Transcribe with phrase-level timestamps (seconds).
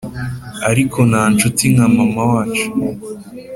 [0.69, 2.65] ariko nta nshuti nka mama wacu.